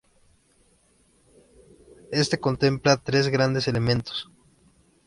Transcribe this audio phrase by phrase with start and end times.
[2.11, 4.31] Este contempla tres grandes elementos.